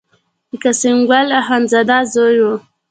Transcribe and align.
د 0.49 0.51
قسیم 0.63 0.97
ګل 1.09 1.27
اخوندزاده 1.39 1.97
زوی 2.13 2.37
و. 2.41 2.45